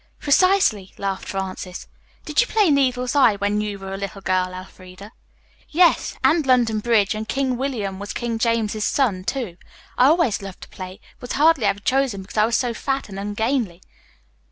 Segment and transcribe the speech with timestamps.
[0.19, 1.87] "Precisely," laughed Frances.
[2.25, 5.11] "Did you play 'Needle's eye' when you were a little girl, Elfreda?"
[5.69, 9.57] "Yes, and 'London Bridge' and 'King William was King James's son,' too.
[9.99, 13.09] I always loved to play, but was hardly ever chosen because I was so fat
[13.09, 13.79] and ungainly.